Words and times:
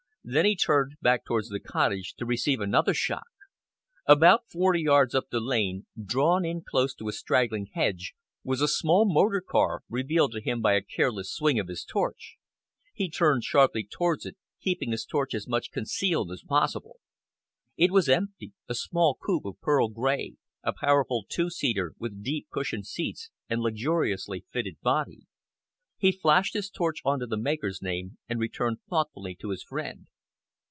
Then 0.23 0.45
he 0.45 0.55
turned 0.55 0.97
back 1.01 1.25
towards 1.25 1.49
the 1.49 1.59
cottage, 1.59 2.13
to 2.17 2.27
receive 2.27 2.59
another 2.61 2.93
shock. 2.93 3.25
About 4.05 4.47
forty 4.47 4.83
yards 4.83 5.15
up 5.15 5.29
the 5.31 5.39
lane, 5.39 5.87
drawn 5.99 6.45
in 6.45 6.61
close 6.61 6.93
to 6.93 7.07
a 7.07 7.11
straggling 7.11 7.69
hedge, 7.73 8.13
was 8.43 8.61
a 8.61 8.67
small 8.67 9.11
motor 9.11 9.41
car, 9.41 9.81
revealed 9.89 10.33
to 10.33 10.39
him 10.39 10.61
by 10.61 10.73
a 10.73 10.83
careless 10.83 11.33
swing 11.33 11.57
of 11.57 11.69
his 11.69 11.83
torch. 11.83 12.37
He 12.93 13.09
turned 13.09 13.43
sharply 13.43 13.83
towards 13.83 14.27
it, 14.27 14.37
keeping 14.61 14.91
his 14.91 15.05
torch 15.05 15.33
as 15.33 15.47
much 15.47 15.71
concealed 15.71 16.31
as 16.31 16.43
possible. 16.47 16.99
It 17.75 17.89
was 17.89 18.07
empty 18.07 18.53
a 18.69 18.75
small 18.75 19.15
coupe 19.15 19.45
of 19.45 19.59
pearl 19.59 19.89
grey 19.89 20.35
a 20.61 20.71
powerful 20.71 21.25
two 21.27 21.49
seater, 21.49 21.95
with 21.97 22.21
deep, 22.21 22.45
cushioned 22.51 22.85
seats 22.85 23.31
and 23.49 23.59
luxuriously 23.59 24.45
fitted 24.51 24.79
body. 24.81 25.25
He 25.97 26.11
flashed 26.11 26.53
his 26.55 26.69
torch 26.71 27.01
on 27.05 27.19
to 27.19 27.27
the 27.27 27.37
maker's 27.37 27.79
name 27.81 28.17
and 28.27 28.39
returned 28.39 28.81
thoughtfully 28.89 29.33
to 29.35 29.49
his 29.49 29.61
friend. 29.63 30.07